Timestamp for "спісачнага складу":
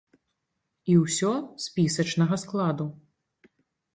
1.65-2.85